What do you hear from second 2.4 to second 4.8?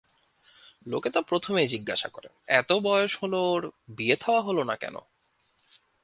এত বয়স হল ওঁর বিয়েথাওয়া হল না